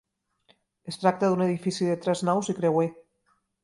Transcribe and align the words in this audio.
Es 0.93 0.97
tracta 1.03 1.31
d'un 1.33 1.45
edifici 1.49 1.93
de 1.93 2.01
tres 2.07 2.27
naus 2.31 2.53
i 2.57 2.61
creuer. 2.63 2.93